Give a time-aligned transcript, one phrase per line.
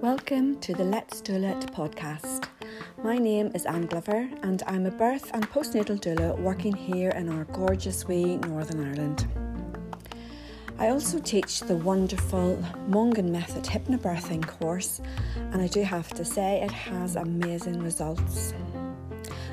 [0.00, 2.48] Welcome to the Let's Doula It podcast.
[3.04, 7.28] My name is Anne Glover and I'm a birth and postnatal doula working here in
[7.28, 9.28] our gorgeous wee Northern Ireland.
[10.80, 12.56] I also teach the wonderful
[12.88, 15.00] Mongan Method hypnobirthing course,
[15.36, 18.52] and I do have to say it has amazing results.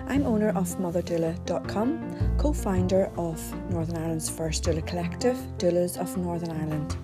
[0.08, 3.40] I'm owner of motherdoula.com, co founder of
[3.70, 6.98] Northern Ireland's first doula collective, Doulas of Northern Ireland.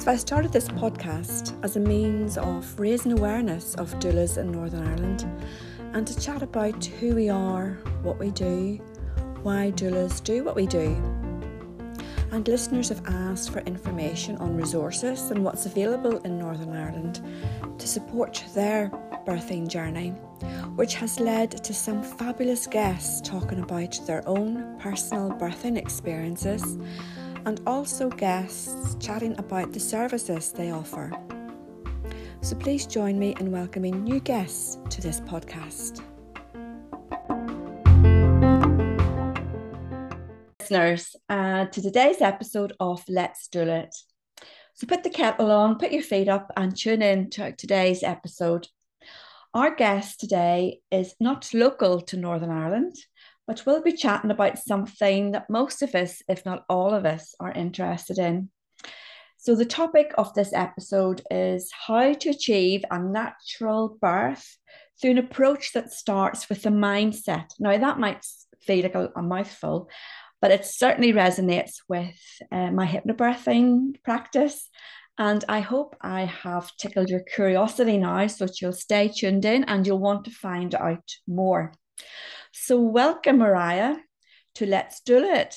[0.00, 4.84] So I started this podcast as a means of raising awareness of doulas in Northern
[4.84, 5.24] Ireland
[5.92, 8.80] and to chat about who we are, what we do,
[9.44, 11.00] why doulas do what we do.
[12.32, 17.20] And listeners have asked for information on resources and what's available in Northern Ireland
[17.78, 18.90] to support their
[19.24, 20.10] birthing journey,
[20.76, 26.78] which has led to some fabulous guests talking about their own personal birthing experiences
[27.44, 31.12] and also guests chatting about the services they offer.
[32.40, 36.02] So please join me in welcoming new guests to this podcast.
[40.60, 43.96] Listeners, uh, to today's episode of Let's Doula It.
[44.74, 48.68] So put the kettle on, put your feet up, and tune in to today's episode.
[49.54, 52.96] Our guest today is not local to Northern Ireland
[53.46, 57.34] but we'll be chatting about something that most of us, if not all of us,
[57.40, 58.50] are interested in.
[59.36, 64.56] So, the topic of this episode is how to achieve a natural birth
[65.00, 67.46] through an approach that starts with the mindset.
[67.58, 68.24] Now, that might
[68.60, 69.88] feel like a, mouthful,
[70.40, 72.16] but it certainly resonates with
[72.52, 74.68] uh, my hypnobirthing practice.
[75.18, 79.64] And I hope I have tickled your curiosity now, so that you'll stay tuned in
[79.64, 81.72] and you'll want to find out more.
[82.52, 83.96] So, welcome, Mariah,
[84.56, 85.56] to Let's Doula It.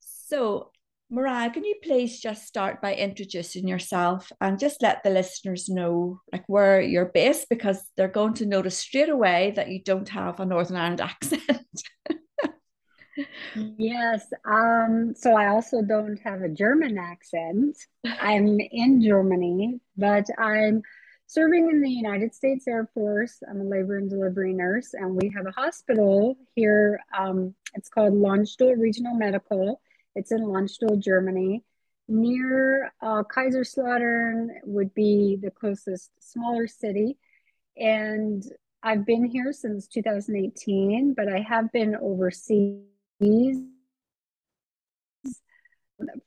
[0.00, 0.70] So,
[1.10, 6.20] Mariah, can you please just start by introducing yourself and just let the listeners know
[6.32, 10.40] like where you're based because they're going to notice straight away that you don't have
[10.40, 11.82] a Northern Ireland accent.
[13.54, 14.26] Yes.
[14.44, 17.76] Um, so I also don't have a German accent.
[18.04, 20.82] I'm in Germany, but I'm
[21.26, 23.42] serving in the United States Air Force.
[23.48, 27.00] I'm a labor and delivery nurse, and we have a hospital here.
[27.16, 29.80] Um, it's called Landstuhl Regional Medical.
[30.14, 31.64] It's in Landstuhl, Germany.
[32.06, 37.16] Near uh, Kaiserslautern would be the closest smaller city.
[37.76, 38.44] And
[38.82, 42.84] I've been here since 2018, but I have been overseas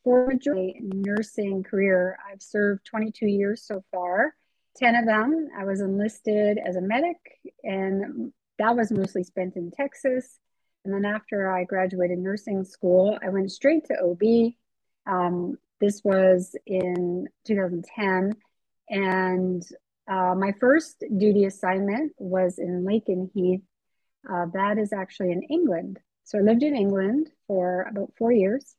[0.03, 2.17] for my nursing career.
[2.31, 4.33] I've served 22 years so far.
[4.77, 7.17] 10 of them, I was enlisted as a medic,
[7.63, 10.39] and that was mostly spent in Texas.
[10.85, 14.53] And then after I graduated nursing school, I went straight to OB.
[15.07, 18.33] Um, this was in 2010.
[18.89, 19.63] And
[20.07, 23.63] uh, my first duty assignment was in Lakenheath.
[24.29, 25.99] Uh, that is actually in England.
[26.27, 28.75] So I lived in England for about four years.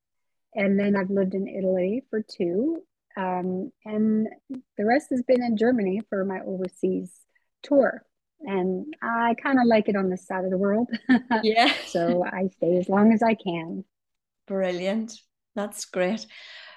[0.55, 2.83] And then I've lived in Italy for two.
[3.17, 4.29] Um, and
[4.77, 7.11] the rest has been in Germany for my overseas
[7.63, 8.05] tour.
[8.43, 10.91] And I kind of like it on this side of the world.
[11.43, 11.73] Yeah.
[11.87, 13.83] so I stay as long as I can.
[14.47, 15.15] Brilliant.
[15.55, 16.27] That's great.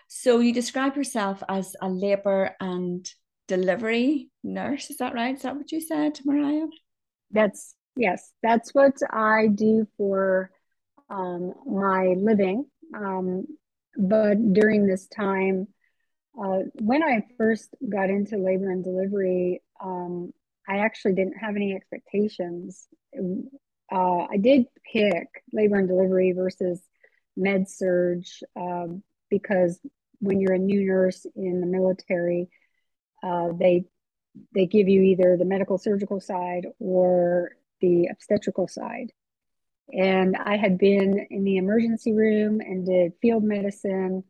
[0.07, 3.05] So you describe yourself as a labor and
[3.49, 4.89] delivery nurse.
[4.89, 5.35] Is that right?
[5.35, 6.67] Is that what you said, Mariah?
[7.29, 10.49] That's yes, that's what I do for
[11.11, 12.65] um, my living.
[12.95, 13.45] Um,
[13.97, 15.67] but during this time,
[16.41, 20.33] uh, when I first got into labor and delivery, um,
[20.67, 22.87] I actually didn't have any expectations.
[23.91, 26.81] Uh, I did pick labor and delivery versus
[27.35, 28.23] med surg
[28.55, 29.79] um, because
[30.19, 32.49] when you're a new nurse in the military,
[33.23, 33.85] uh, they
[34.55, 37.51] they give you either the medical surgical side or
[37.81, 39.11] the obstetrical side.
[39.89, 44.23] And I had been in the emergency room and did field medicine.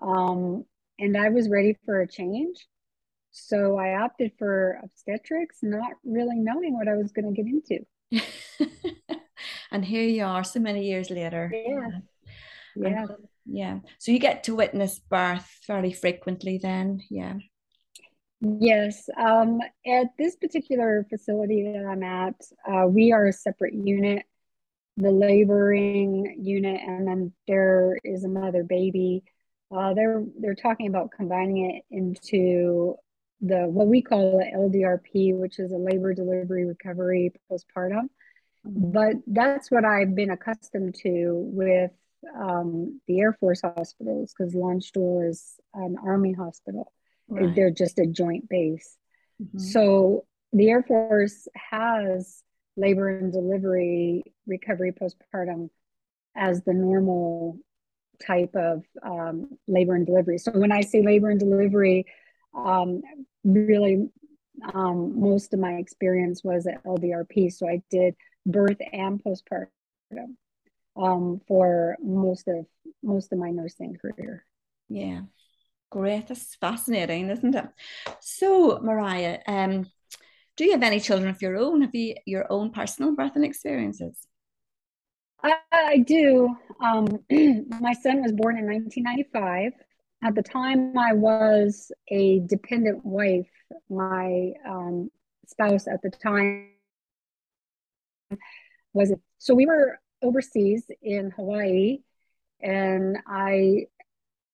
[0.00, 0.64] Um,
[0.98, 2.66] and I was ready for a change.
[3.30, 7.86] So I opted for obstetrics, not really knowing what I was going to get into.
[9.70, 11.52] and here you are, so many years later.
[11.54, 11.88] Yeah.
[12.76, 13.02] Yeah.
[13.02, 13.10] And,
[13.46, 13.78] yeah.
[13.98, 17.00] So you get to witness birth fairly frequently then.
[17.10, 17.34] Yeah.
[18.40, 19.08] Yes.
[19.16, 22.40] Um, at this particular facility that I'm at,
[22.70, 24.24] uh, we are a separate unit,
[24.98, 29.22] the laboring unit, and then there is another baby
[29.70, 32.94] uh, they're they're talking about combining it into
[33.40, 38.08] the what we call the LDRP, which is a labor delivery recovery postpartum.
[38.66, 38.92] Mm-hmm.
[38.92, 41.92] But that's what I've been accustomed to with
[42.36, 46.92] um, the Air Force hospitals because Landstuhl is an Army hospital.
[47.28, 47.54] Right.
[47.54, 48.96] They're just a joint base.
[49.40, 49.60] Mhm.
[49.60, 52.42] So the Air Force has
[52.78, 55.68] labor and delivery recovery postpartum
[56.36, 57.58] as the normal
[58.24, 60.38] type of um, labor and delivery.
[60.38, 62.06] So when I say labor and delivery,
[62.54, 63.02] um,
[63.44, 64.08] really
[64.74, 67.52] um, most of my experience was at LDRP.
[67.52, 68.14] So I did
[68.46, 70.36] birth and postpartum
[70.96, 72.66] um, for most of
[73.02, 74.44] most of my nursing career.
[74.88, 75.22] Yeah.
[75.90, 76.28] Great.
[76.28, 77.66] That's fascinating, isn't it?
[78.20, 79.86] So, Mariah, um,
[80.58, 81.82] do you have any children of your own?
[81.82, 84.26] Have you your own personal birthing experiences?
[85.40, 86.56] I, do.
[86.82, 87.06] Um,
[87.80, 89.72] my son was born in 1995.
[90.24, 93.48] At the time, I was a dependent wife.
[93.88, 95.12] My um,
[95.46, 96.70] spouse at the time
[98.92, 101.98] was so we were overseas in Hawaii,
[102.60, 103.86] and I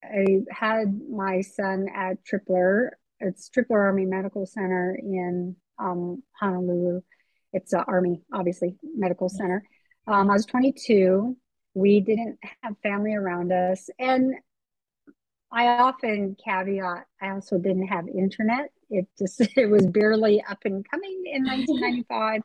[0.03, 2.91] I had my son at Tripler.
[3.21, 7.01] It's Tripler Army Medical Center in um, Honolulu.
[7.53, 9.63] It's an Army, obviously, medical center.
[10.07, 11.37] Um, I was 22.
[11.75, 13.89] We didn't have family around us.
[13.99, 14.35] And
[15.53, 18.71] I often caveat, I also didn't have internet.
[18.91, 22.43] It just, it was barely up and coming in 1995.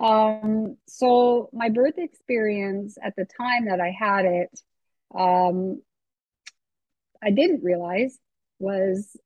[0.00, 4.60] um, so my birth experience at the time that I had it,
[5.14, 5.82] um,
[7.22, 8.18] I didn't realize
[8.58, 9.16] was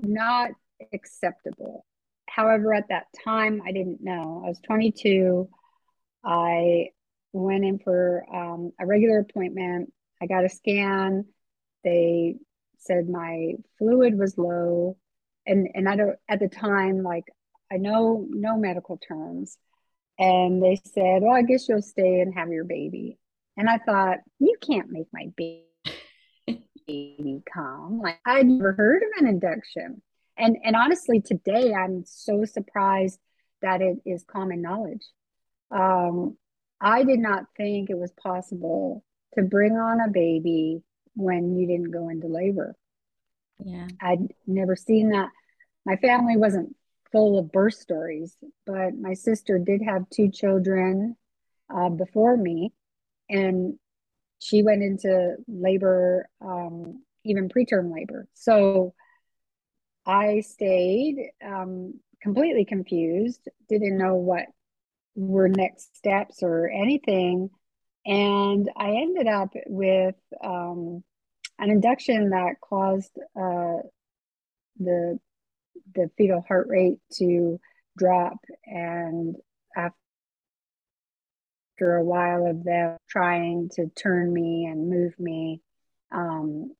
[0.00, 0.50] not
[0.92, 1.84] acceptable.
[2.34, 4.42] However, at that time, I didn't know.
[4.44, 5.48] I was 22.
[6.24, 6.88] I
[7.34, 9.92] went in for um, a regular appointment.
[10.20, 11.26] I got a scan.
[11.84, 12.36] They
[12.78, 14.96] said my fluid was low,
[15.46, 17.24] and and I don't at the time like
[17.70, 19.58] I know no medical terms,
[20.18, 23.18] and they said, "Well, I guess you'll stay and have your baby."
[23.58, 28.00] And I thought, you can't make my baby come.
[28.00, 30.00] Like I'd never heard of an induction.
[30.36, 33.18] And and honestly, today I'm so surprised
[33.60, 35.06] that it is common knowledge.
[35.70, 36.36] Um,
[36.80, 40.82] I did not think it was possible to bring on a baby
[41.14, 42.74] when you didn't go into labor.
[43.64, 43.88] Yeah.
[44.00, 45.28] I'd never seen that.
[45.86, 46.74] My family wasn't
[47.12, 48.36] full of birth stories,
[48.66, 51.16] but my sister did have two children
[51.72, 52.72] uh, before me,
[53.28, 53.78] and
[54.40, 58.26] she went into labor, um, even preterm labor.
[58.34, 58.94] So
[60.06, 64.46] I stayed um, completely confused, didn't know what
[65.14, 67.50] were next steps or anything.
[68.04, 71.04] And I ended up with um,
[71.58, 73.78] an induction that caused uh,
[74.78, 75.18] the
[75.94, 77.60] the fetal heart rate to
[77.96, 78.38] drop.
[78.66, 79.36] And
[79.76, 79.94] after
[81.96, 85.60] a while of them trying to turn me and move me,
[86.10, 86.72] um,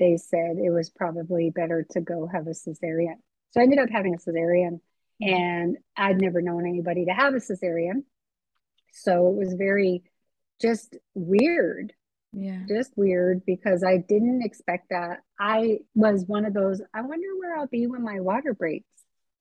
[0.00, 3.14] they said it was probably better to go have a cesarean.
[3.52, 4.80] So I ended up having a cesarean,
[5.20, 8.02] and I'd never known anybody to have a cesarean.
[8.92, 10.02] So it was very
[10.60, 11.92] just weird,
[12.32, 12.62] Yeah.
[12.68, 15.20] just weird because I didn't expect that.
[15.38, 18.86] I was one of those, I wonder where I'll be when my water breaks.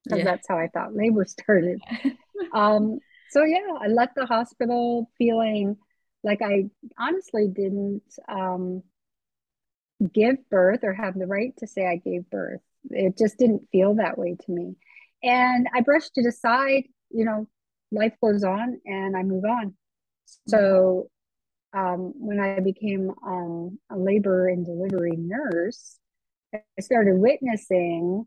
[0.03, 0.25] Because Yeah.
[0.25, 1.81] that's how I thought labor started.
[2.53, 2.99] Um,
[3.31, 5.75] so yeah, I left the hospital feeling
[6.23, 8.81] like I honestly didn't um,
[10.13, 12.61] give birth or have the right to say I gave birth.
[12.89, 14.75] It just didn't feel that way to me.
[15.21, 17.47] And I brushed it aside, you know,
[17.91, 19.75] life goes on and I move on.
[20.47, 21.09] So
[21.73, 25.97] um, when I became um, a labor and delivery nurse,
[26.53, 28.25] I started witnessing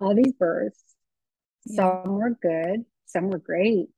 [0.00, 0.82] all these births.
[1.64, 2.02] Yeah.
[2.02, 3.88] Some were good, some were great,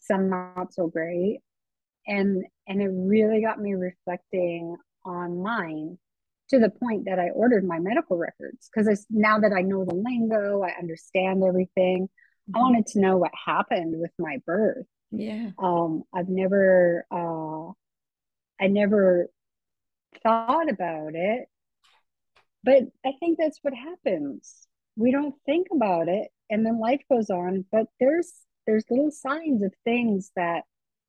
[0.00, 1.40] some not so great.
[2.06, 5.98] And and it really got me reflecting on mine
[6.50, 9.94] to the point that I ordered my medical records because now that I know the
[9.94, 12.08] lingo, I understand everything.
[12.54, 14.86] I wanted to know what happened with my birth.
[15.10, 15.50] Yeah.
[15.58, 17.68] Um, I've never, uh,
[18.60, 19.28] I never
[20.22, 21.48] thought about it,
[22.62, 24.66] but I think that's what happens.
[24.96, 27.64] We don't think about it, and then life goes on.
[27.72, 28.32] But there's
[28.66, 30.64] there's little signs of things that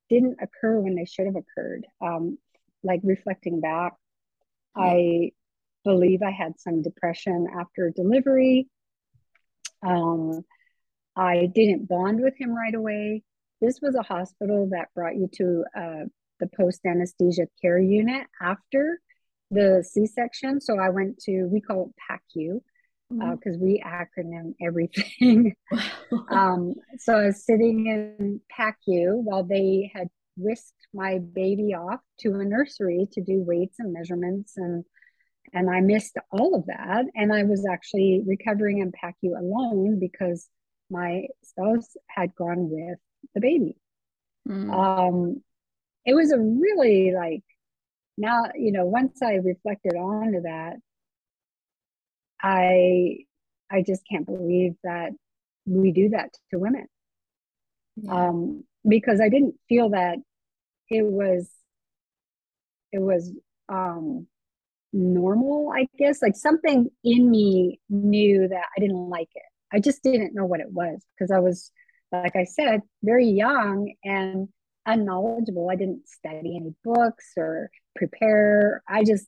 [0.09, 1.85] didn't occur when they should have occurred.
[2.01, 2.37] Um,
[2.83, 3.93] like reflecting back,
[4.75, 5.31] I
[5.83, 8.67] believe I had some depression after delivery.
[9.85, 10.43] Um,
[11.15, 13.23] I didn't bond with him right away.
[13.61, 16.05] This was a hospital that brought you to uh,
[16.39, 18.99] the post anesthesia care unit after
[19.51, 20.59] the C section.
[20.59, 22.59] So I went to, we call it PACU
[23.09, 25.55] because uh, we acronym everything.
[26.29, 32.35] um, so I was sitting in PACU while they had whisked my baby off to
[32.35, 34.83] a nursery to do weights and measurements and
[35.53, 37.05] and I missed all of that.
[37.15, 40.49] And I was actually recovering in PACU alone because
[40.89, 42.97] my spouse had gone with
[43.33, 43.77] the baby.
[44.47, 44.73] Mm.
[44.73, 45.43] Um,
[46.05, 47.43] it was a really like
[48.17, 50.77] now, you know, once I reflected on to that,
[52.41, 53.25] I
[53.71, 55.11] I just can't believe that
[55.65, 56.87] we do that to women.
[57.95, 58.29] Yeah.
[58.29, 60.17] Um, because I didn't feel that
[60.89, 61.49] it was
[62.91, 63.31] it was
[63.69, 64.27] um
[64.95, 66.21] normal, I guess.
[66.21, 69.43] Like something in me knew that I didn't like it.
[69.73, 71.71] I just didn't know what it was because I was,
[72.11, 74.47] like I said, very young and
[74.85, 75.69] unknowledgeable.
[75.69, 78.81] I didn't study any books or prepare.
[78.87, 79.27] I just,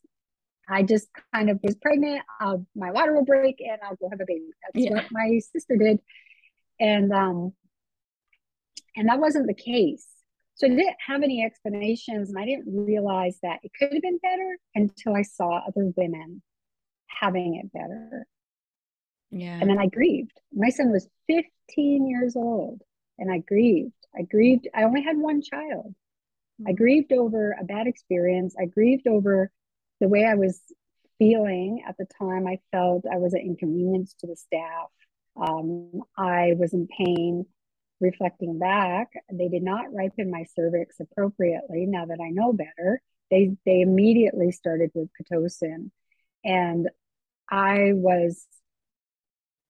[0.70, 2.22] I just kind of was pregnant.
[2.40, 4.46] Uh, my water will break and I'll go have a baby.
[4.64, 4.94] That's yeah.
[4.94, 6.00] what my sister did.
[6.80, 7.54] And, um,
[8.98, 10.06] and that wasn't the case.
[10.56, 14.18] So I didn't have any explanations, and I didn't realize that it could have been
[14.18, 16.42] better until I saw other women
[17.06, 18.25] having it better.
[19.30, 19.60] Yeah.
[19.62, 20.39] And then I grieved.
[20.51, 22.82] My son was 15 years old,
[23.20, 23.94] and I grieved.
[24.18, 24.68] I grieved.
[24.74, 25.94] I only had one child.
[26.60, 26.70] Mm-hmm.
[26.70, 28.56] I grieved over a bad experience.
[28.60, 29.51] I grieved over
[30.01, 30.60] the way I was
[31.20, 32.48] feeling at the time.
[32.48, 34.89] I felt I was an inconvenience to the staff.
[35.39, 37.46] Um, I was in pain
[38.00, 41.86] reflecting back, they did not ripen my cervix appropriately.
[41.86, 43.01] Now that I know better,
[43.32, 45.92] they they immediately started with pitocin,
[46.44, 46.89] and
[47.50, 48.46] I was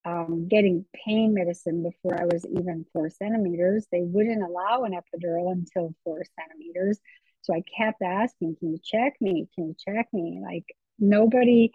[0.06, 3.88] um, getting pain medicine before I was even four centimeters.
[3.92, 7.00] They wouldn't allow an epidural until four centimeters.
[7.42, 9.48] So I kept asking, "Can you check me?
[9.56, 10.66] Can you check me?" Like
[11.00, 11.72] nobody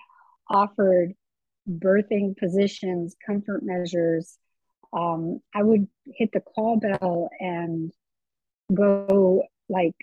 [0.49, 1.15] offered
[1.69, 4.39] birthing positions, comfort measures,
[4.93, 7.93] um, I would hit the call bell and
[8.73, 9.95] go like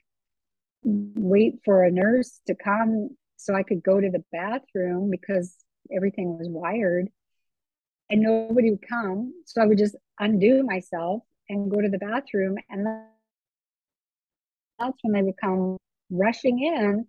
[0.84, 5.56] wait for a nurse to come so I could go to the bathroom because
[5.96, 7.10] everything was wired
[8.10, 9.34] and nobody would come.
[9.46, 12.58] So I would just undo myself and go to the bathroom.
[12.70, 12.86] And
[14.80, 15.78] that's when they would come
[16.10, 17.06] rushing in.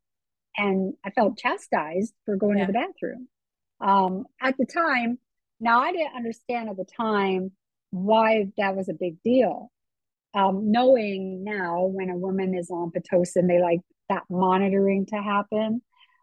[0.57, 2.67] And I felt chastised for going yeah.
[2.67, 3.29] to the bathroom.
[3.81, 5.19] Um, at the time,
[5.59, 7.53] now I didn't understand at the time
[7.91, 9.71] why that was a big deal.
[10.33, 15.83] Um, knowing now when a woman is on Pitocin, they like that monitoring to happen.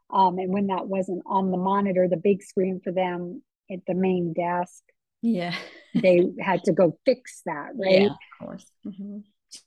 [0.09, 3.93] Um, and when that wasn't on the monitor, the big screen for them at the
[3.93, 4.81] main desk,
[5.21, 5.55] yeah,
[5.93, 8.03] they had to go fix that, right?
[8.03, 8.65] Yeah, of course.
[8.86, 9.19] Mm-hmm.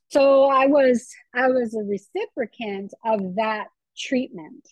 [0.08, 3.66] So I was I was a recipient of that
[3.96, 4.66] treatment,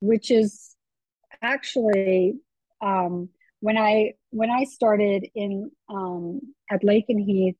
[0.00, 0.76] which is
[1.42, 2.34] actually
[2.80, 3.28] um,
[3.62, 7.54] when I when I started in um, at Heath,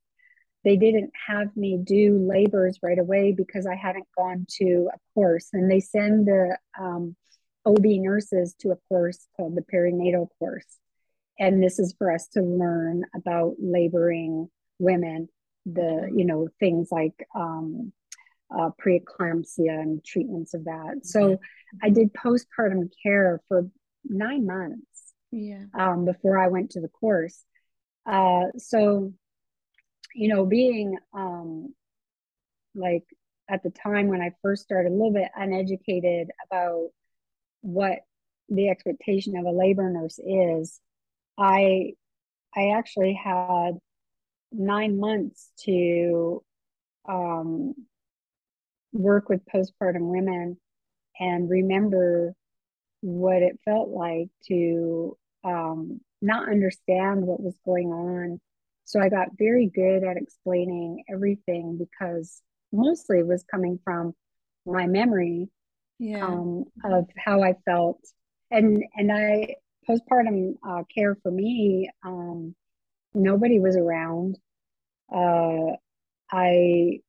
[0.65, 5.51] they didn't have me do labors right away because I hadn't gone to a course,
[5.53, 7.15] and they send the um,
[7.65, 10.67] OB nurses to a course called the perinatal course,
[11.39, 15.29] and this is for us to learn about laboring women,
[15.67, 17.93] the you know things like um,
[18.53, 21.03] uh, preeclampsia and treatments of that.
[21.05, 21.39] So
[21.81, 23.71] I did postpartum care for
[24.05, 24.92] nine months
[25.33, 25.65] yeah.
[25.79, 27.45] um, before i went to the course.
[28.05, 29.13] Uh, so
[30.15, 31.75] you know being um,
[32.75, 33.05] like
[33.49, 36.89] at the time when i first started a little bit uneducated about
[37.61, 38.01] what
[38.49, 40.81] the expectation of a labor nurse is
[41.39, 41.93] i
[42.57, 43.73] i actually had
[44.53, 46.43] nine months to
[47.09, 47.75] um,
[48.93, 50.57] work with postpartum women
[51.19, 52.35] and remember
[53.01, 58.41] what it felt like to um, not understand what was going on.
[58.85, 64.15] So I got very good at explaining everything because mostly it was coming from
[64.67, 65.49] my memory
[65.99, 66.27] yeah.
[66.27, 68.01] um, of how I felt.
[68.51, 69.57] And and I
[69.89, 72.55] postpartum uh, care for me, um,
[73.15, 74.39] nobody was around.
[75.13, 75.77] Uh,
[76.31, 77.01] I,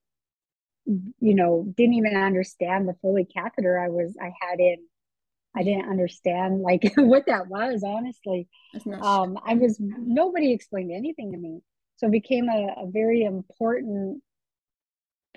[0.85, 4.77] you know, didn't even understand the Foley catheter I was I had in
[5.55, 8.47] I didn't understand like what that was, honestly.
[9.01, 11.61] Um, I was nobody explained anything to me.
[11.97, 14.21] So it became a, a very important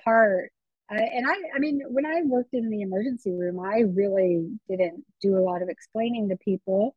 [0.02, 0.52] part.
[0.90, 5.04] Uh, and I, I mean, when I worked in the emergency room, I really didn't
[5.20, 6.96] do a lot of explaining to people.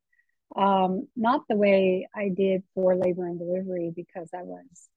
[0.56, 4.90] Um, not the way I did for labor and delivery because I was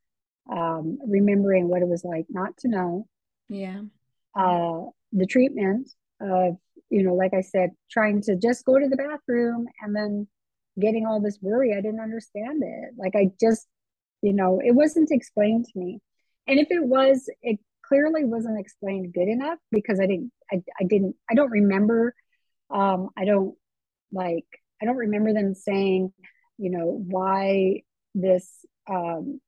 [0.50, 3.06] um, remembering what it was like not to know.
[3.48, 3.82] Yeah.
[4.34, 5.90] Uh, the treatment
[6.22, 6.56] of
[6.90, 10.28] you know, like I said, trying to just go to the bathroom and then
[10.78, 11.72] getting all this worry.
[11.72, 12.90] I didn't understand it.
[12.98, 13.66] Like I just,
[14.20, 16.00] you know, it wasn't explained to me.
[16.46, 20.84] And if it was it clearly wasn't explained good enough because I didn't I, I
[20.84, 22.14] didn't I don't remember
[22.70, 23.54] um I don't
[24.12, 24.46] like
[24.80, 26.12] I don't remember them saying,
[26.58, 27.82] you know, why
[28.14, 29.40] this um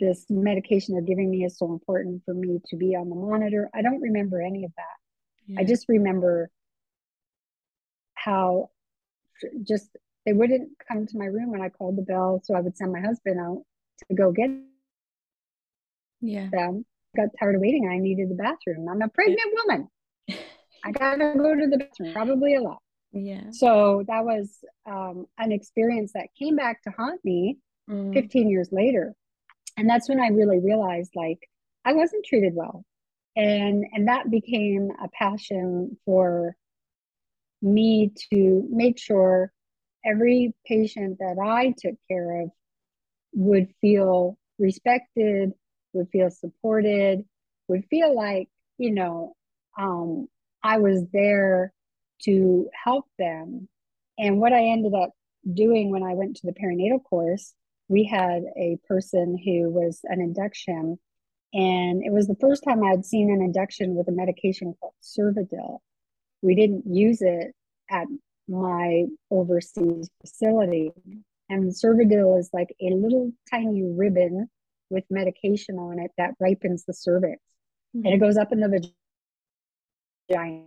[0.00, 3.68] this medication they're giving me is so important for me to be on the monitor.
[3.74, 4.99] I don't remember any of that.
[5.50, 5.60] Yeah.
[5.60, 6.48] I just remember
[8.14, 8.70] how
[9.62, 9.88] just
[10.26, 12.92] they wouldn't come to my room when I called the bell, so I would send
[12.92, 13.64] my husband out
[14.08, 14.50] to go get
[16.20, 16.48] yeah.
[16.50, 16.84] them.
[17.16, 17.88] Got tired of waiting.
[17.90, 18.88] I needed the bathroom.
[18.88, 19.88] I'm a pregnant woman.
[20.84, 22.78] I gotta go to the bathroom, probably a lot.
[23.12, 23.50] Yeah.
[23.50, 27.58] So that was um, an experience that came back to haunt me
[27.90, 28.14] mm.
[28.14, 29.14] 15 years later.
[29.76, 31.40] And that's when I really realized like
[31.84, 32.84] I wasn't treated well.
[33.40, 36.54] And and that became a passion for
[37.62, 39.50] me to make sure
[40.04, 42.50] every patient that I took care of
[43.32, 45.54] would feel respected,
[45.94, 47.24] would feel supported,
[47.66, 49.34] would feel like, you know,
[49.78, 50.28] um,
[50.62, 51.72] I was there
[52.24, 53.68] to help them.
[54.18, 55.12] And what I ended up
[55.50, 57.54] doing when I went to the perinatal course,
[57.88, 60.98] we had a person who was an induction,
[61.52, 65.78] and it was the first time I'd seen an induction with a medication called Cervidil.
[66.42, 67.52] We didn't use it
[67.90, 68.06] at
[68.48, 70.92] my overseas facility.
[71.48, 74.48] And Cervidil is like a little tiny ribbon
[74.90, 77.40] with medication on it that ripens the cervix.
[77.96, 78.06] Mm-hmm.
[78.06, 78.92] And it goes up in the
[80.28, 80.64] vagina.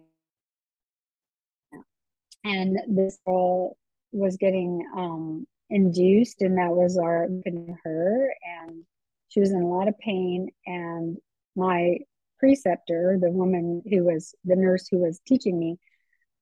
[2.46, 3.78] And this girl
[4.12, 7.30] was getting um, induced, and that was our
[7.84, 8.36] her.
[8.68, 8.84] And
[9.34, 10.50] she was in a lot of pain.
[10.66, 11.18] And
[11.56, 11.98] my
[12.40, 15.80] preceptor, the woman who was the nurse who was teaching me,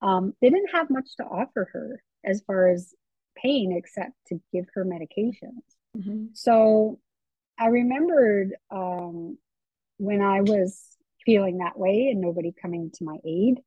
[0.01, 2.93] um, they didn't have much to offer her as far as
[3.37, 5.63] pain except to give her medications.
[5.97, 6.25] Mm-hmm.
[6.33, 6.99] So
[7.57, 9.37] I remembered um,
[9.97, 10.83] when I was
[11.25, 13.59] feeling that way and nobody coming to my aid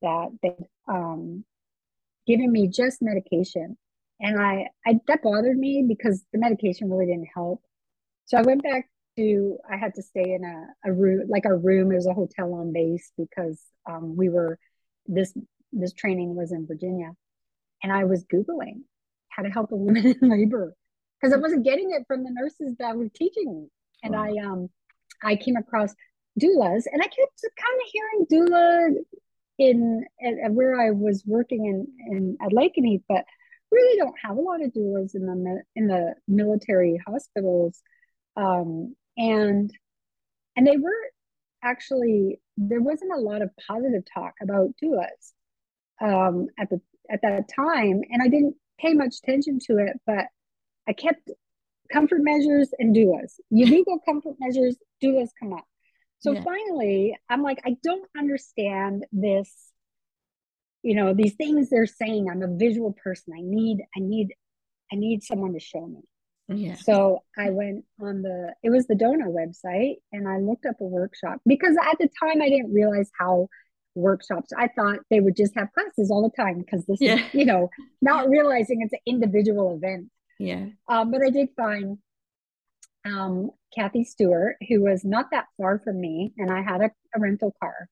[0.00, 0.54] that they
[0.86, 1.44] um,
[2.26, 3.76] given me just medication
[4.20, 7.62] and I, I that bothered me because the medication really didn't help.
[8.26, 11.56] So i went back to i had to stay in a, a room like a
[11.56, 11.92] room.
[11.92, 14.58] Is a hotel on base because um, we were
[15.06, 15.32] this
[15.72, 17.12] this training was in virginia.
[17.82, 18.82] And i was googling
[19.28, 20.74] how to help a woman in labor
[21.20, 23.68] because i wasn't getting it from the nurses that were teaching me.
[24.02, 24.24] And wow.
[24.24, 24.68] i um
[25.22, 25.94] i came across
[26.40, 28.94] doulas and i kept kind of hearing doula
[29.58, 33.24] in at, where i was working in in at lakenheath but
[33.70, 37.80] really don't have a lot of doulas in the in the military hospitals
[38.36, 39.70] um, and
[40.56, 40.90] and they were
[41.62, 45.32] actually there wasn't a lot of positive talk about doulas
[46.00, 50.26] um, at the at that time, and I didn't pay much attention to it, but
[50.86, 51.30] I kept
[51.92, 53.34] comfort measures and doulas.
[53.50, 55.64] You Google comfort measures, doulas come up.
[56.20, 56.42] So yeah.
[56.42, 59.50] finally, I'm like, I don't understand this.
[60.82, 62.28] You know, these things they're saying.
[62.30, 63.34] I'm a visual person.
[63.36, 64.34] I need, I need,
[64.92, 66.00] I need someone to show me.
[66.48, 66.76] Yeah.
[66.76, 70.84] So I went on the it was the DONA website and I looked up a
[70.84, 73.48] workshop because at the time I didn't realize how
[73.94, 77.16] workshops I thought they would just have classes all the time because this yeah.
[77.16, 77.68] is you know
[78.00, 80.08] not realizing it's an individual event.
[80.38, 80.66] Yeah.
[80.88, 81.98] Um, but I did find
[83.04, 87.20] um, Kathy Stewart who was not that far from me and I had a, a
[87.20, 87.90] rental car.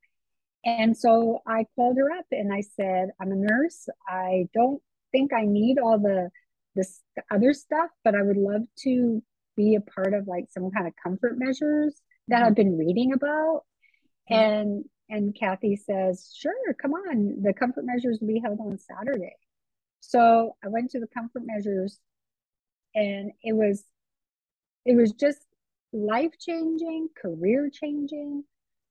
[0.67, 3.89] And so I called her up and I said, I'm a nurse.
[4.09, 6.31] I don't think I need all the
[6.75, 7.01] this
[7.31, 9.23] other stuff, but I would love to
[9.57, 11.95] be a part of like some kind of comfort measures
[12.29, 12.47] that mm-hmm.
[12.47, 13.63] I've been reading about.
[14.31, 14.35] Mm-hmm.
[14.35, 17.43] And and Kathy says, sure, come on.
[17.43, 19.37] The comfort measures will be held on Saturday.
[20.01, 22.01] So I went to the comfort measures
[22.93, 23.85] and it was
[24.85, 25.39] it was just
[25.93, 28.43] life changing, career changing.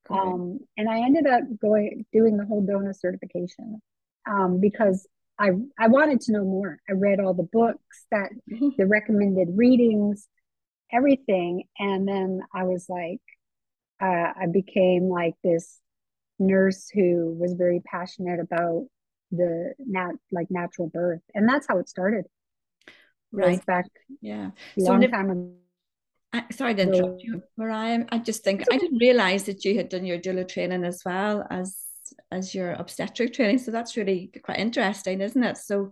[0.10, 3.82] Um, and I ended up going doing the whole DONA certification
[4.30, 5.08] um, because
[5.40, 6.80] I I wanted to know more.
[6.90, 10.28] I read all the books that the recommended readings,
[10.92, 13.22] everything, and then I was like,
[14.02, 15.80] uh, I became like this
[16.40, 18.88] nurse who was very passionate about
[19.32, 22.26] the nat like natural birth, and that's how it started.
[23.32, 23.86] Right back,
[24.22, 25.52] yeah, long so time ago.
[26.34, 28.06] I, sorry to interrupt you, Mariah.
[28.10, 31.46] I just think I didn't realize that you had done your doula training as well
[31.50, 31.78] as
[32.32, 33.60] as your obstetric training.
[33.60, 35.58] So that's really quite interesting, isn't it?
[35.58, 35.92] So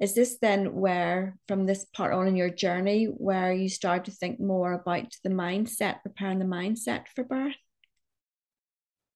[0.00, 4.10] is this then where from this part on in your journey where you start to
[4.10, 7.54] think more about the mindset, preparing the mindset for birth?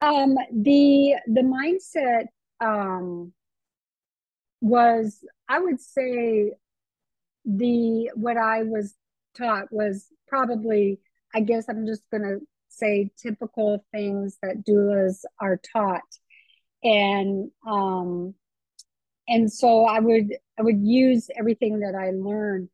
[0.02, 2.26] Um, the the mindset
[2.60, 3.32] um,
[4.60, 6.52] was, I would say,
[7.46, 8.94] the what I was
[9.34, 10.98] taught was probably
[11.34, 16.02] I guess I'm just going to say typical things that doulas are taught.
[16.82, 18.34] And, um,
[19.26, 22.68] and so I would, I would use everything that I learned,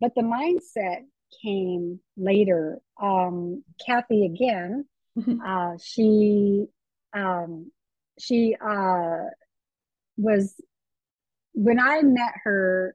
[0.00, 1.04] but the mindset
[1.42, 2.80] came later.
[3.00, 4.84] Um, Kathy again,
[5.44, 6.66] uh, she,
[7.14, 7.72] um,
[8.18, 9.24] she, uh,
[10.16, 10.54] was
[11.52, 12.94] when I met her,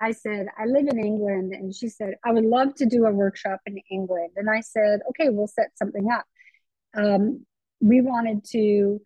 [0.00, 1.52] I said, I live in England.
[1.52, 4.32] And she said, I would love to do a workshop in England.
[4.36, 6.24] And I said, okay, we'll set something up.
[6.94, 7.44] Um,
[7.80, 9.00] we wanted to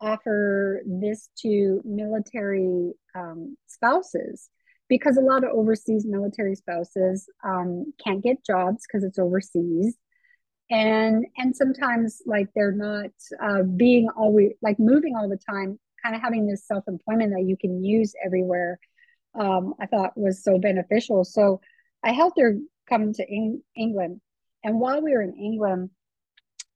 [0.00, 4.50] offer this to military um, spouses
[4.88, 9.96] because a lot of overseas military spouses um, can't get jobs because it's overseas
[10.70, 13.10] and and sometimes like they're not
[13.42, 17.56] uh, being always like moving all the time kind of having this self-employment that you
[17.56, 18.78] can use everywhere
[19.38, 21.24] um, i thought was so beneficial.
[21.24, 21.60] So
[22.04, 22.56] i helped her
[22.88, 24.20] come to Eng- england.
[24.64, 25.90] And while we were in england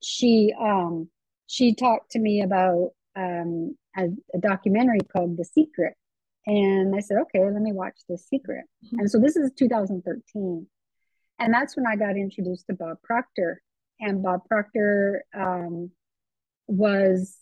[0.03, 1.09] she um,
[1.47, 5.95] she talked to me about um, a, a, documentary called the secret.
[6.45, 8.65] And i said okay let me watch the secret.
[8.85, 8.99] Mm-hmm.
[8.99, 10.67] and so this is 2013
[11.39, 13.61] and that's when i got introduced to bob proctor.
[14.03, 15.91] And bob proctor um,
[16.65, 17.37] was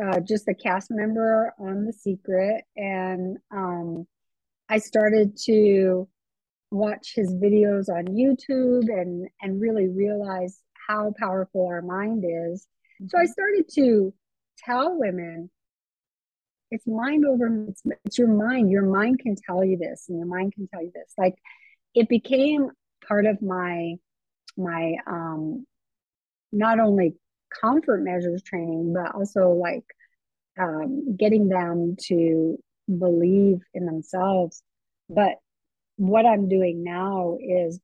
[0.00, 4.06] uh, just a cast member on The Secret, and um,
[4.72, 6.08] I started to
[6.70, 12.66] watch his videos on YouTube and and really realize how powerful our mind is.
[13.08, 13.32] So I mm-hmm.
[13.32, 14.14] started to
[14.56, 15.50] tell women,
[16.70, 18.70] it's mind over it's, it's your mind.
[18.70, 21.12] Your mind can tell you this, and your mind can tell you this.
[21.18, 21.34] Like
[21.94, 22.70] it became
[23.06, 23.96] part of my
[24.56, 25.66] my um
[26.50, 27.14] not only
[27.60, 29.84] comfort measures training, but also like
[30.58, 32.58] um, getting them to
[32.98, 34.62] believe in themselves.
[35.08, 35.34] But
[35.96, 37.80] what I'm doing now is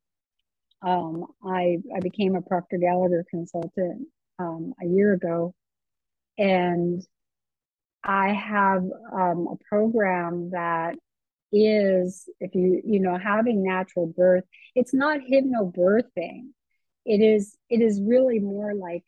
[0.82, 4.06] um, I I became a Proctor Gallagher consultant
[4.38, 5.54] um, a year ago,
[6.36, 7.04] and
[8.04, 10.94] I have um, a program that
[11.50, 14.44] is if you you know having natural birth.
[14.74, 16.48] It's not hypnobirthing.
[17.04, 19.04] It is it is really more like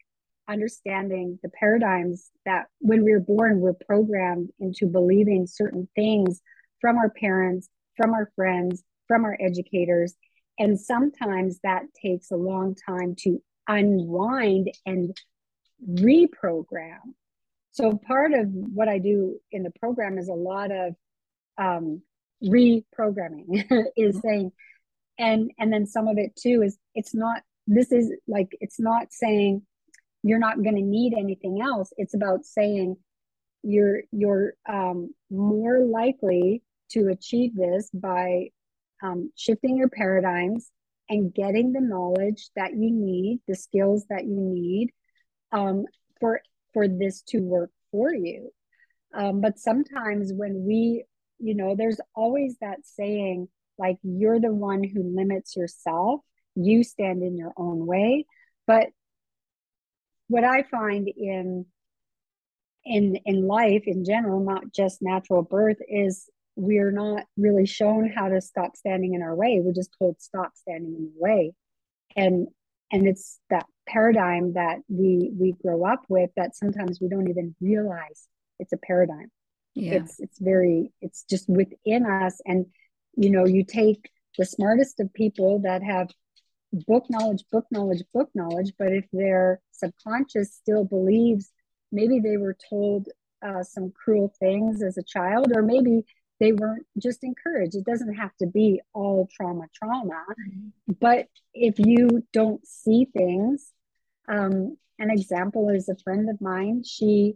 [0.51, 6.43] understanding the paradigms that when we're born, we're programmed into believing certain things
[6.81, 10.15] from our parents, from our friends, from our educators.
[10.59, 15.17] And sometimes that takes a long time to unwind and
[15.89, 16.99] reprogram.
[17.73, 20.95] So, part of what I do in the program is a lot of
[21.57, 22.03] um,
[22.43, 23.47] reprogramming,
[23.97, 24.19] is mm-hmm.
[24.19, 24.53] saying,
[25.19, 29.13] and and then some of it too is it's not this is like it's not
[29.13, 29.63] saying
[30.23, 31.93] you're not going to need anything else.
[31.97, 32.97] It's about saying
[33.63, 38.49] you're you're um, more likely to achieve this by
[39.03, 40.71] um, shifting your paradigms
[41.09, 44.91] and getting the knowledge that you need the skills that you need
[45.53, 45.85] um,
[46.21, 46.41] for
[46.73, 48.51] for this to work for you.
[49.15, 51.05] Um, but sometimes when we
[51.39, 53.49] you know there's always that saying
[53.81, 56.21] like you're the one who limits yourself.
[56.55, 58.27] You stand in your own way.
[58.67, 58.89] But
[60.31, 61.67] what I find in
[62.85, 68.29] in in life in general, not just natural birth, is we're not really shown how
[68.29, 69.61] to stop standing in our way.
[69.61, 71.53] We're just told stop standing in the way,
[72.15, 72.47] and
[72.93, 77.57] and it's that paradigm that we we grow up with that sometimes we don't even
[77.61, 78.29] realize
[78.61, 79.33] it's a paradigm.
[79.75, 79.95] Yeah.
[79.95, 82.67] It's it's very it's just within us, and
[83.17, 86.09] you know you take the smartest of people that have
[86.73, 91.53] book knowledge, book knowledge, book knowledge, but if their subconscious still believes
[91.93, 93.09] maybe they were told
[93.43, 96.05] uh, some cruel things as a child, or maybe
[96.39, 97.75] they weren't just encouraged.
[97.75, 100.25] It doesn't have to be all trauma, trauma.
[100.31, 100.93] Mm-hmm.
[101.01, 103.73] But if you don't see things,
[104.29, 106.83] um, an example is a friend of mine.
[106.85, 107.35] She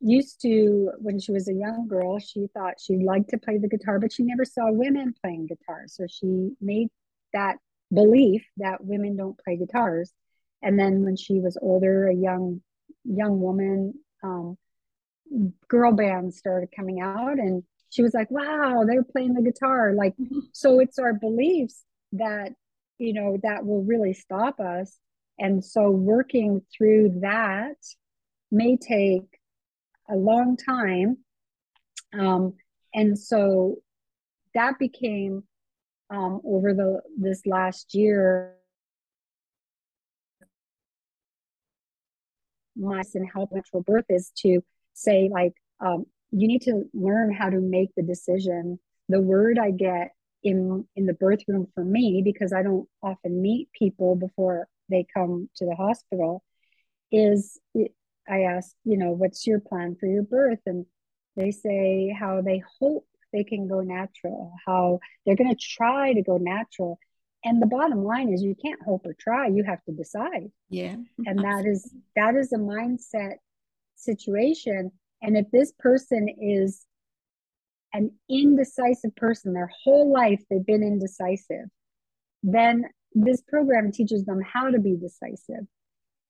[0.00, 3.68] used to, when she was a young girl, she thought she liked to play the
[3.68, 5.84] guitar, but she never saw women playing guitar.
[5.86, 6.88] So she made
[7.32, 7.56] that
[7.94, 10.12] belief that women don't play guitars.
[10.62, 12.62] And then when she was older, a young
[13.04, 14.56] young woman, um,
[15.68, 20.14] girl bands started coming out, and she was like, "Wow, they're playing the guitar!" Like,
[20.52, 22.52] so it's our beliefs that
[22.98, 24.98] you know that will really stop us.
[25.38, 27.76] And so working through that
[28.50, 29.40] may take
[30.08, 31.18] a long time.
[32.12, 32.54] Um,
[32.94, 33.78] and so
[34.54, 35.42] that became
[36.10, 38.54] um, over the this last year
[42.76, 44.60] my and help natural birth is to
[44.94, 49.70] say like um, you need to learn how to make the decision the word i
[49.70, 50.12] get
[50.42, 55.06] in in the birth room for me because i don't often meet people before they
[55.14, 56.42] come to the hospital
[57.12, 57.60] is
[58.28, 60.60] I ask, you know, what's your plan for your birth?
[60.66, 60.86] And
[61.36, 66.22] they say how they hope they can go natural, how they're going to try to
[66.22, 66.98] go natural.
[67.44, 70.50] And the bottom line is you can't hope or try, you have to decide.
[70.70, 70.96] Yeah.
[71.26, 73.34] And that is that is a mindset
[73.96, 74.92] situation.
[75.20, 76.86] And if this person is
[77.92, 81.66] an indecisive person, their whole life they've been indecisive,
[82.42, 85.66] then this program teaches them how to be decisive,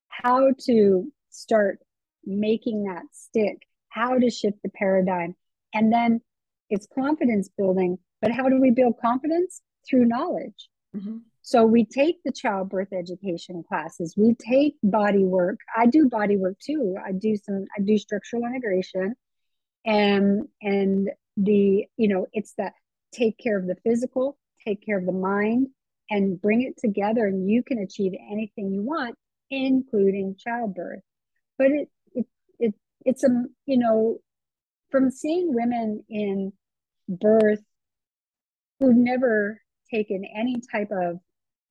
[0.09, 1.79] how to start
[2.25, 5.37] making that stick, how to shift the paradigm.
[5.73, 6.21] And then
[6.70, 7.98] it's confidence building.
[8.20, 9.61] But how do we build confidence?
[9.88, 10.68] Through knowledge.
[10.96, 11.18] Mm-hmm.
[11.42, 15.59] So we take the childbirth education classes, we take body work.
[15.77, 16.96] I do body work too.
[17.05, 19.14] I do some, I do structural integration
[19.85, 22.72] and, and the, you know, it's that
[23.12, 25.68] take care of the physical, take care of the mind
[26.09, 29.14] and bring it together and you can achieve anything you want,
[29.50, 31.00] including childbirth.
[31.59, 32.27] But it, it,
[32.59, 32.74] it
[33.05, 34.18] it's a, you know,
[34.94, 36.52] from seeing women in
[37.09, 37.64] birth
[38.78, 39.61] who've never
[39.92, 41.18] taken any type of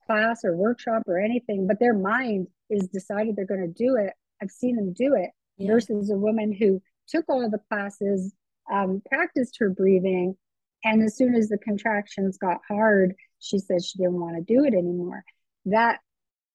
[0.06, 4.12] class or workshop or anything, but their mind is decided they're going to do it.
[4.42, 5.72] I've seen them do it yeah.
[5.72, 8.34] versus a woman who took all the classes,
[8.70, 10.36] um, practiced her breathing,
[10.84, 14.66] and as soon as the contractions got hard, she said she didn't want to do
[14.66, 15.24] it anymore.
[15.64, 16.00] That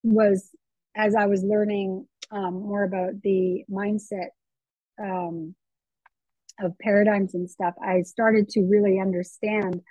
[0.03, 0.51] was
[0.95, 4.27] as I was learning um, more about the mindset
[5.01, 5.55] um,
[6.61, 9.81] of paradigms and stuff, I started to really understand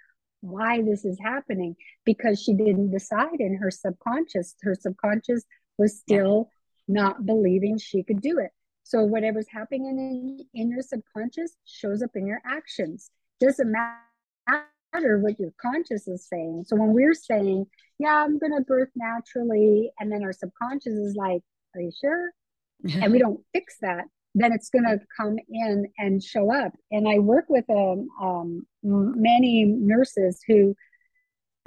[0.41, 4.55] why this is happening because she didn't decide in her subconscious.
[4.63, 5.45] Her subconscious
[5.79, 6.51] was still
[6.87, 8.51] not believing she could do it.
[8.85, 13.11] So whatever's happening in, in your subconscious shows up in your actions.
[13.41, 16.65] Doesn't matter what your conscious is saying.
[16.67, 17.67] So when we're saying,
[17.99, 21.43] yeah, I'm going to birth naturally, and then our subconscious is like,
[21.75, 22.31] are you sure?
[23.03, 24.05] and we don't fix that,
[24.41, 26.73] then it's going to come in and show up.
[26.91, 30.75] And I work with um, um, many nurses who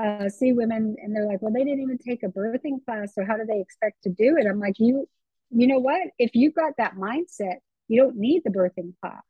[0.01, 3.23] uh, see women and they're like, well, they didn't even take a birthing class, so
[3.25, 4.47] how do they expect to do it?
[4.47, 5.07] I'm like, you,
[5.51, 6.01] you know what?
[6.17, 7.57] If you've got that mindset,
[7.87, 9.21] you don't need the birthing class.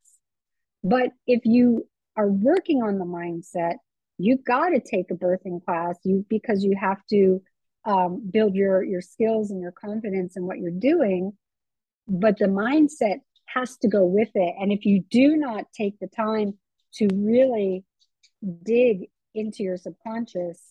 [0.84, 3.76] But if you are working on the mindset,
[4.18, 5.98] you've got to take a birthing class.
[6.04, 7.42] You because you have to
[7.86, 11.34] um, build your your skills and your confidence in what you're doing.
[12.08, 13.22] But the mindset
[13.54, 14.56] has to go with it.
[14.60, 16.58] And if you do not take the time
[16.96, 17.84] to really
[18.64, 20.62] dig into your subconscious,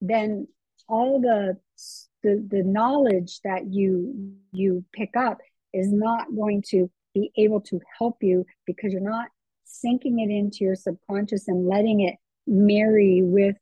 [0.00, 0.48] then
[0.88, 1.56] all the
[2.22, 5.38] the, the knowledge that you you pick up
[5.72, 9.28] is not going to be able to help you because you're not
[9.64, 13.56] sinking it into your subconscious and letting it marry with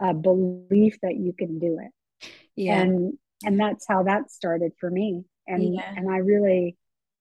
[0.00, 2.30] a belief that you can do it.
[2.56, 2.80] Yeah.
[2.80, 5.24] And and that's how that started for me.
[5.46, 5.92] And yeah.
[5.96, 6.76] and I really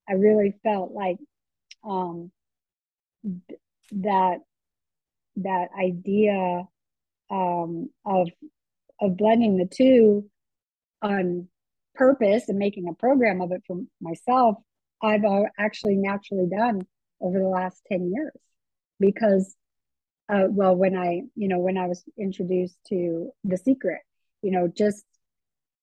[0.07, 1.17] I really felt like
[1.83, 2.31] um,
[3.91, 4.39] that
[5.37, 6.67] that idea
[7.29, 8.29] um, of
[9.01, 10.29] of blending the two
[11.01, 11.47] on
[11.95, 14.57] purpose and making a program of it for myself,
[15.01, 15.23] I've
[15.57, 16.87] actually naturally done
[17.19, 18.33] over the last 10 years.
[18.99, 19.55] Because
[20.29, 23.99] uh, well when i you know when i was introduced to the secret
[24.41, 25.03] you know just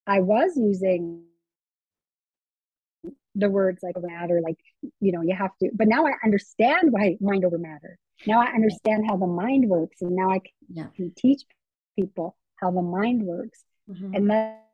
[0.07, 1.23] i was using
[3.35, 4.57] the words like matter, like,
[4.99, 7.97] you know, you have to, but now I understand why mind over matter.
[8.27, 10.01] Now I understand how the mind works.
[10.01, 10.87] And now I can, yeah.
[10.95, 11.43] can teach
[11.97, 13.63] people how the mind works.
[13.89, 14.13] Mm-hmm.
[14.13, 14.67] And that,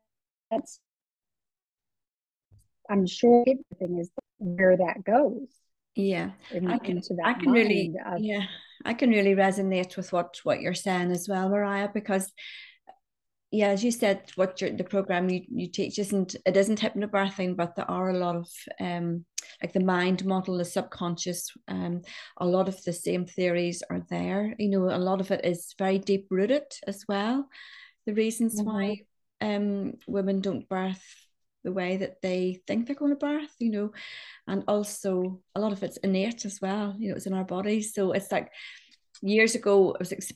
[0.50, 0.80] that's,
[2.90, 5.48] I'm sure everything is where that goes.
[5.96, 8.44] Yeah, in, I can, I can really, of, yeah,
[8.86, 12.32] I can really resonate with what what you're saying as well, Mariah, because
[13.52, 17.76] yeah, as you said, what the program you, you teach isn't it isn't hypnobirthing, but
[17.76, 19.26] there are a lot of um
[19.62, 22.02] like the mind model, the subconscious, um,
[22.38, 24.54] a lot of the same theories are there.
[24.60, 27.48] You know, a lot of it is very deep rooted as well.
[28.06, 28.70] The reasons mm-hmm.
[28.70, 29.02] why
[29.40, 31.06] um women don't birth
[31.64, 33.92] the way that they think they're going to birth, you know,
[34.48, 36.96] and also a lot of it's innate as well.
[36.98, 38.52] You know, it's in our bodies, so it's like
[39.22, 40.34] years ago, it was ex-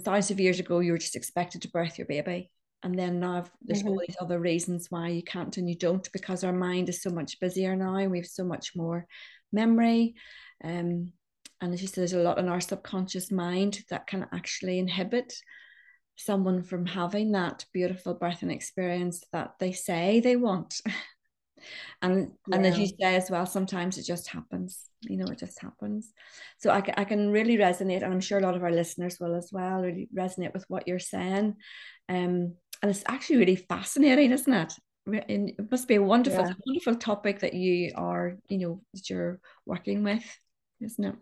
[0.00, 2.50] thousands of years ago, you were just expected to birth your baby.
[2.82, 3.88] And then now there's mm-hmm.
[3.88, 7.10] all these other reasons why you can't and you don't because our mind is so
[7.10, 8.04] much busier now.
[8.06, 9.06] We have so much more
[9.52, 10.14] memory.
[10.62, 11.12] Um,
[11.62, 15.32] and as you said, there's a lot in our subconscious mind that can actually inhibit
[16.16, 20.80] someone from having that beautiful birthing experience that they say they want.
[22.02, 22.56] and yeah.
[22.56, 26.12] and as you say as well sometimes it just happens you know it just happens
[26.58, 29.34] so I, I can really resonate and i'm sure a lot of our listeners will
[29.34, 31.54] as well really resonate with what you're saying
[32.08, 34.74] um and it's actually really fascinating isn't it
[35.06, 36.54] and it must be a wonderful, yeah.
[36.66, 40.24] wonderful topic that you are, you know, that you're working with,
[40.80, 41.14] isn't it?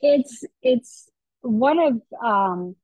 [0.00, 1.08] It's it's
[1.42, 2.76] one of um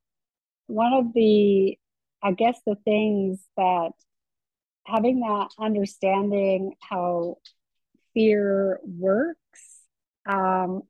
[0.67, 1.77] one of the
[2.21, 3.91] I guess the things that
[4.87, 7.37] having that understanding how
[8.13, 9.81] fear works,
[10.25, 10.81] um,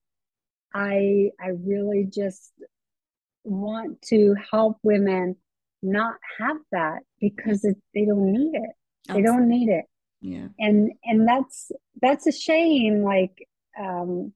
[0.74, 2.52] I I really just
[3.44, 5.36] want to help women
[5.82, 8.72] not have that because it, they don't need it.
[9.14, 9.86] They don't need it.
[10.22, 10.48] Yeah.
[10.60, 13.04] And and that's that's a shame.
[13.04, 13.48] Like
[13.80, 14.34] um,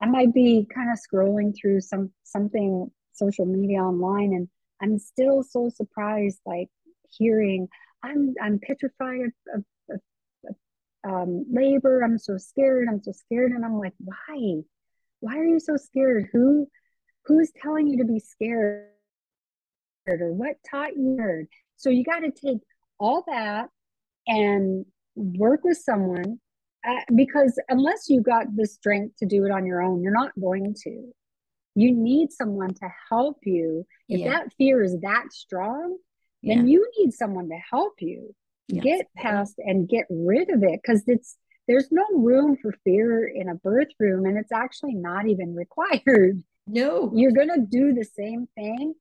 [0.00, 4.48] I might be kind of scrolling through some something social media online, and
[4.82, 6.68] I'm still so surprised, like
[7.10, 7.68] hearing
[8.02, 10.00] I'm I'm petrified of, of,
[10.48, 10.56] of,
[11.08, 12.02] um, labor.
[12.02, 12.88] I'm so scared.
[12.88, 14.62] I'm so scared, and I'm like, why?
[15.20, 16.28] Why are you so scared?
[16.32, 16.68] Who
[17.24, 18.86] who's telling you to be scared?
[20.06, 21.16] Or what taught you?
[21.18, 21.48] Heard.
[21.76, 22.58] So you got to take
[22.98, 23.68] all that
[24.26, 24.84] and
[25.14, 26.38] work with someone
[26.86, 30.32] uh, because unless you got the strength to do it on your own, you're not
[30.40, 31.12] going to.
[31.74, 33.86] You need someone to help you.
[34.08, 34.30] If yeah.
[34.30, 35.98] that fear is that strong,
[36.42, 36.56] yeah.
[36.56, 38.34] then you need someone to help you
[38.68, 38.84] yes.
[38.84, 43.48] get past and get rid of it because it's there's no room for fear in
[43.48, 46.42] a birth room and it's actually not even required.
[46.66, 47.10] No.
[47.14, 48.94] You're going to do the same thing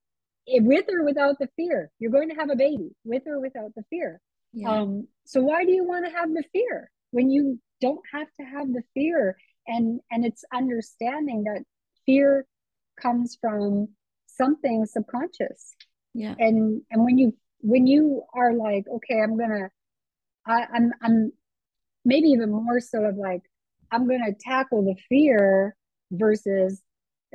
[0.47, 1.91] with or without the fear.
[1.99, 4.21] You're going to have a baby with or without the fear.
[4.53, 4.71] Yeah.
[4.71, 8.45] Um, so why do you want to have the fear when you don't have to
[8.45, 9.37] have the fear?
[9.67, 11.63] And and it's understanding that
[12.05, 12.45] fear
[12.99, 13.89] comes from
[14.27, 15.75] something subconscious.
[16.13, 16.35] Yeah.
[16.37, 19.69] And and when you when you are like, okay, I'm gonna
[20.45, 21.31] I, I'm I'm
[22.05, 23.41] maybe even more so of like,
[23.91, 25.75] I'm gonna tackle the fear
[26.11, 26.81] versus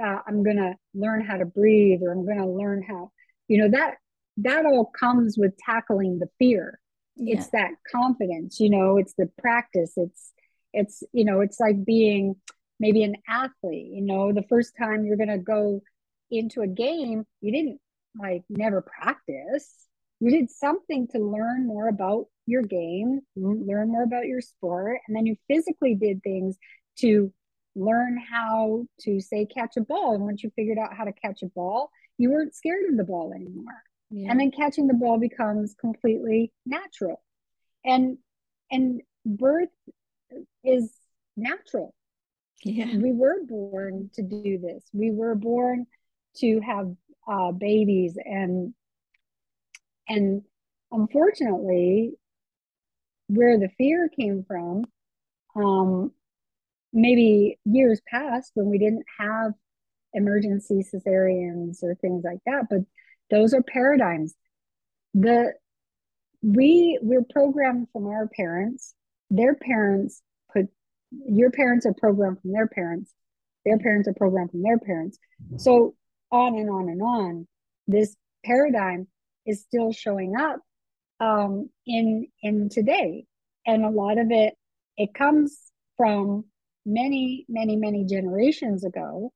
[0.03, 3.13] uh, I'm gonna learn how to breathe or I'm gonna learn how,
[3.49, 3.97] you know, that
[4.39, 6.81] that all comes with tackling the fear
[7.17, 7.37] yeah.
[7.37, 10.33] it's that confidence you know it's the practice it's
[10.73, 12.37] it's you know it's like being
[12.81, 15.83] maybe an athlete you know the first time you're going to go
[16.31, 17.79] into a game you didn't
[18.19, 19.87] like never practice.
[20.21, 25.17] You did something to learn more about your game learn more about your sport and
[25.17, 26.57] then you physically did things
[26.99, 27.33] to
[27.77, 30.15] learn how to say catch a ball.
[30.15, 33.05] And once you figured out how to catch a ball you weren't scared of the
[33.05, 33.83] ball anymore.
[34.11, 34.31] Yeah.
[34.31, 37.23] and then catching the ball becomes completely natural.
[37.85, 38.19] And
[38.71, 39.71] and birth
[40.63, 40.93] is
[41.37, 41.95] natural.
[42.63, 42.97] Yeah.
[42.97, 44.85] We were born to do this.
[44.93, 45.87] We were born
[46.37, 46.95] to have
[47.29, 48.75] uh, babies and
[50.09, 50.43] and
[50.91, 52.13] unfortunately
[53.29, 54.85] where the fear came from
[55.55, 56.11] um
[56.93, 59.53] maybe years past when we didn't have
[60.13, 62.81] emergency cesareans or things like that but
[63.33, 64.35] those are paradigms.
[65.15, 65.55] The
[66.43, 68.95] we we're programmed from our parents.
[69.31, 70.67] Their parents put
[71.11, 73.13] your parents are programmed from their parents.
[73.65, 75.19] Their parents are programmed from their parents.
[75.57, 75.95] So
[76.33, 77.47] on and on and on.
[77.87, 79.07] This paradigm
[79.47, 80.61] is still showing up
[81.21, 83.27] um, in in today,
[83.67, 84.55] and a lot of it
[84.97, 85.57] it comes
[85.97, 86.45] from
[86.85, 89.33] many many many generations ago.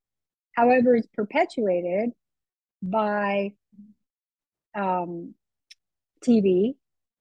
[0.52, 2.10] However, it's perpetuated
[2.82, 3.52] by
[4.74, 5.34] um,
[6.24, 6.74] TV.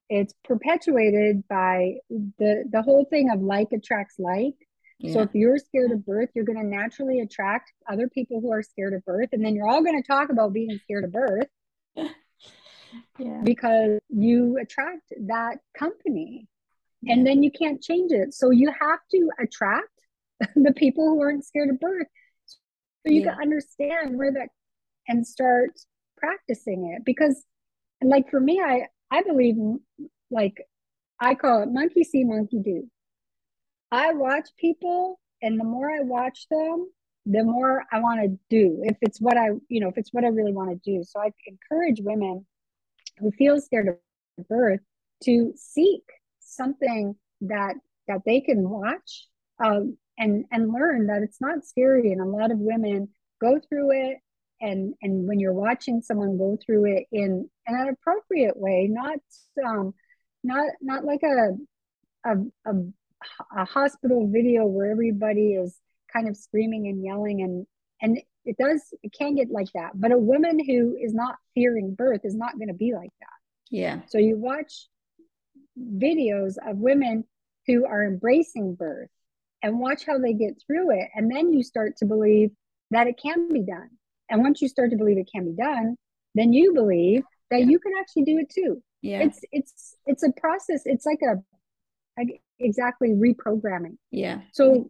[0.09, 4.55] It's perpetuated by the the whole thing of like attracts like.
[4.99, 5.13] Yeah.
[5.13, 8.63] So if you're scared of birth, you're going to naturally attract other people who are
[8.63, 11.47] scared of birth, and then you're all going to talk about being scared of birth.
[11.95, 13.41] yeah.
[13.43, 16.47] Because you attract that company,
[17.01, 17.13] yeah.
[17.13, 18.33] and then you can't change it.
[18.33, 19.89] So you have to attract
[20.55, 22.07] the people who aren't scared of birth.
[23.05, 23.33] So you yeah.
[23.33, 24.49] can understand where that
[25.07, 25.71] and start
[26.17, 27.43] practicing it because
[28.03, 29.55] like for me i i believe
[30.31, 30.65] like
[31.19, 32.89] i call it monkey see monkey do
[33.91, 36.87] i watch people and the more i watch them
[37.25, 40.23] the more i want to do if it's what i you know if it's what
[40.23, 41.03] i really want to do.
[41.03, 42.45] So i encourage women
[43.17, 44.81] who feel scared of birth
[45.23, 46.03] to seek
[46.39, 47.75] something that
[48.07, 49.27] that they can watch
[49.63, 53.09] um, and and learn that it's not scary and a lot of women
[53.41, 54.17] go through it
[54.61, 59.19] and and when you're watching someone go through it in, in an appropriate way not
[59.65, 59.93] um
[60.43, 61.49] not not like a
[62.25, 62.73] a, a,
[63.55, 65.79] a hospital video where everybody is
[66.11, 67.65] kind of screaming and yelling and
[68.01, 71.95] and it does it can get like that but a woman who is not fearing
[71.95, 73.37] birth is not going to be like that
[73.69, 74.87] yeah so you watch
[75.97, 77.23] videos of women
[77.67, 79.09] who are embracing birth
[79.63, 82.51] and watch how they get through it and then you start to believe
[82.91, 83.89] that it can be done
[84.29, 85.95] and once you start to believe it can be done,
[86.33, 87.65] then you believe that yeah.
[87.67, 88.81] you can actually do it too.
[89.01, 89.21] Yeah.
[89.21, 90.81] It's it's it's a process.
[90.85, 91.35] It's like a
[92.59, 93.97] exactly reprogramming.
[94.11, 94.41] Yeah.
[94.53, 94.89] So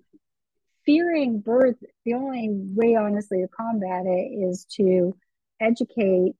[0.86, 4.09] fearing birth, the only way, honestly, to combat it
[4.49, 5.16] is to
[5.59, 6.34] educate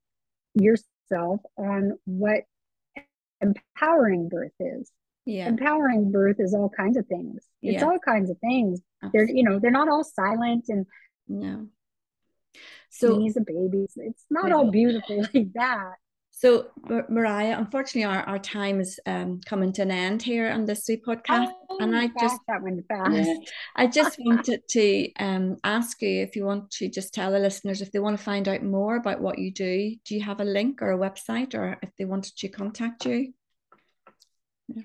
[0.54, 2.42] yourself on what
[3.42, 4.92] empowering birth is.
[5.26, 5.48] Yeah.
[5.48, 7.44] Empowering birth is all kinds of things.
[7.62, 7.88] It's Yeah.
[7.88, 8.80] all kinds of things.
[9.02, 9.26] Absolutely.
[9.28, 10.86] They're, you know, they're not all silent and
[11.28, 11.68] No.
[12.90, 13.94] So sneeze of babies.
[13.98, 14.58] It's not No.
[14.58, 15.96] all beautiful like that.
[16.38, 20.66] So, Mar- Mariah, unfortunately, our, our time is um, coming to an end here on
[20.66, 21.48] this wee podcast.
[21.80, 23.30] and I Oh, just, that went fast.
[23.78, 27.82] I just wanted to um, ask you if you want to just tell the listeners
[27.82, 29.96] if they want to find out more about what you do.
[30.04, 33.32] Do you have a link or a website, or if they wanted to contact you?
[34.68, 34.82] Yeah,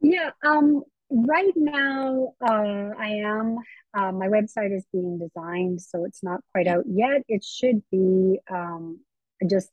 [0.00, 3.58] yeah um, right now, uh, I am,
[3.92, 7.22] uh, my website is being designed, so it's not quite out yet.
[7.28, 9.00] It should be um,
[9.46, 9.68] just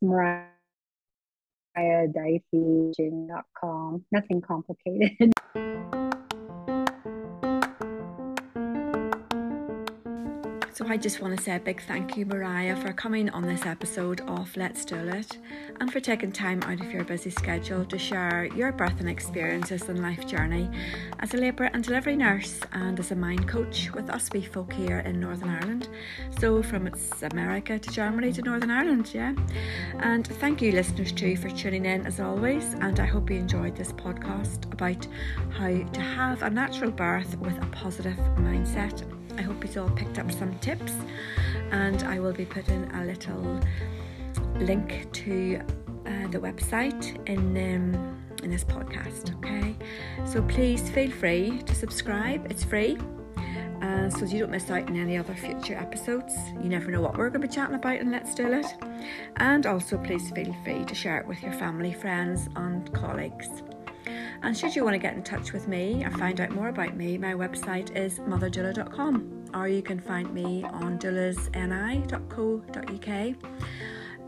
[1.78, 5.32] mariahdifey.com, nothing complicated.
[10.74, 13.66] So I just want to say a big thank you, Mariah, for coming on this
[13.66, 15.38] episode of Let's Doula It
[15.82, 20.02] and for taking time out of your busy schedule to share your birthing experiences and
[20.02, 20.70] life journey
[21.20, 24.72] as a labour and delivery nurse and as a mind coach with us wee folk
[24.72, 25.90] here in Northern Ireland.
[26.40, 29.36] So from it's America to Germany to Northern Ireland, yeah.
[30.00, 32.64] And thank you, listeners, too, for tuning in as always.
[32.76, 35.06] And I hope you enjoyed this podcast about
[35.50, 39.04] how to have a natural birth with a positive mindset.
[39.38, 40.94] I hope you all picked up some tips,
[41.72, 43.60] and I will be putting a little
[44.56, 45.62] link to
[46.06, 49.36] uh, the website in um, in this podcast.
[49.38, 49.76] Okay,
[50.26, 52.50] so please feel free to subscribe.
[52.52, 52.98] It's free.
[53.82, 56.36] Uh, so you don't miss out on any other future episodes.
[56.62, 58.88] You never know what we're going to be chatting about and Let's Doula It.
[59.38, 63.64] And also, please feel free to share it with your family, friends, and colleagues.
[64.44, 66.96] And should you want to get in touch with me or find out more about
[66.96, 73.36] me, my website is motherdoula.com or you can find me on doulasni.co.uk.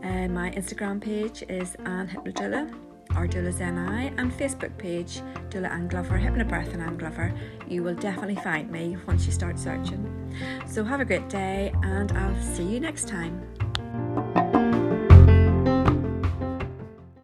[0.04, 2.72] Uh, my Instagram page is Anne Hypnodoula
[3.16, 7.32] or Doulas NI and Facebook page Doula Ann Glover, Hypnobirth and Ann Glover.
[7.68, 10.34] You will definitely find me once you start searching.
[10.66, 13.63] So have a great day and I'll see you next time.